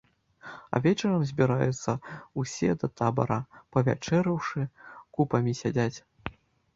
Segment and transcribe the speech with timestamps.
[0.75, 1.91] А вечарам збіраюцца
[2.43, 3.37] ўсе да табара,
[3.77, 4.65] павячэраўшы,
[5.19, 5.97] купамі сядзяць.